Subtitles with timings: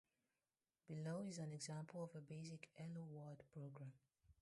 [0.87, 3.91] Below is an example of a basic hello world program.